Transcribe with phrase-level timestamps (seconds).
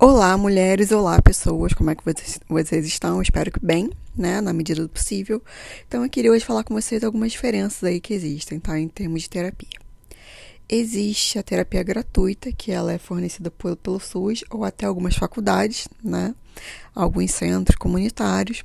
[0.00, 3.20] Olá, mulheres, olá, pessoas, como é que vocês, vocês estão?
[3.20, 5.42] Espero que bem, né, na medida do possível.
[5.88, 9.22] Então, eu queria hoje falar com vocês algumas diferenças aí que existem, tá, em termos
[9.22, 9.76] de terapia.
[10.68, 15.88] Existe a terapia gratuita, que ela é fornecida pelo, pelo SUS ou até algumas faculdades,
[16.02, 16.32] né,
[16.94, 18.62] alguns centros comunitários.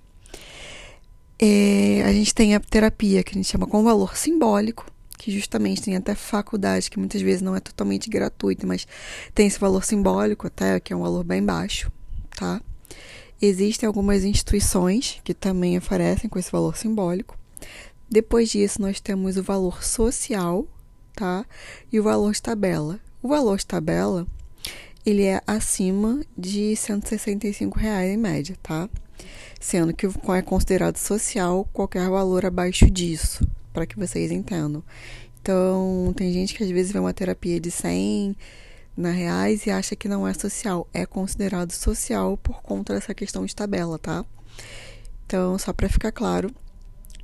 [1.39, 4.86] É, a gente tem a terapia que a gente chama com valor simbólico,
[5.24, 8.86] que justamente tem até faculdade, que muitas vezes não é totalmente gratuita, mas
[9.34, 11.90] tem esse valor simbólico até, que é um valor bem baixo,
[12.36, 12.62] tá?
[13.41, 17.38] Existem algumas instituições que também oferecem com esse valor simbólico.
[18.09, 20.67] Depois disso, nós temos o valor social,
[21.16, 21.45] tá?
[21.90, 23.00] E o valor de tabela.
[23.22, 24.28] O valor de tabela,
[25.05, 28.90] ele é acima de 165 reais em média, tá?
[29.58, 34.84] Sendo que é considerado social qualquer valor abaixo disso, para que vocês entendam.
[35.41, 38.36] Então, tem gente que às vezes vê uma terapia de 100
[38.95, 40.88] na reais e acha que não é social.
[40.94, 44.23] É considerado social por conta dessa questão de tabela, tá?
[45.25, 46.50] Então, só para ficar claro.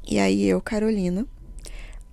[0.06, 1.26] E aí eu, Carolina,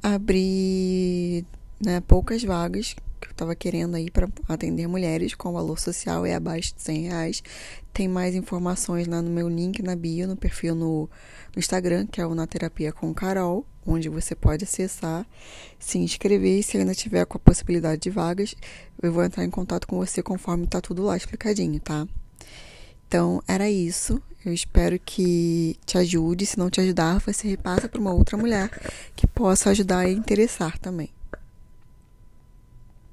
[0.02, 1.44] abri
[1.80, 6.34] né, poucas vagas que eu estava querendo aí para atender mulheres com valor social é
[6.34, 7.42] abaixo de 100 reais.
[7.92, 11.08] Tem mais informações lá no meu link na bio, no perfil no,
[11.54, 15.26] no Instagram, que é o Na Terapia com Carol, onde você pode acessar,
[15.78, 18.54] se inscrever e se ainda tiver com a possibilidade de vagas,
[19.02, 22.06] eu vou entrar em contato com você conforme tá tudo lá explicadinho, tá?
[23.08, 24.20] Então, era isso.
[24.44, 26.46] Eu espero que te ajude.
[26.46, 28.70] Se não te ajudar, você repassa para uma outra mulher
[29.14, 31.15] que possa ajudar e interessar também.